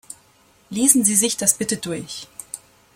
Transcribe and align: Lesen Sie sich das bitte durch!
Lesen 0.71 1.05
Sie 1.05 1.13
sich 1.15 1.37
das 1.37 1.53
bitte 1.53 1.77
durch! 1.77 2.27